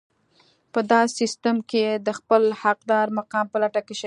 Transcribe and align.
په 0.73 0.79
داسې 0.91 1.13
سيستم 1.21 1.57
کې 1.69 1.83
د 2.07 2.09
خپل 2.19 2.43
حقدار 2.61 3.07
مقام 3.17 3.45
په 3.51 3.57
لټه 3.63 3.81
کې 3.87 3.93
شئ. 3.97 3.99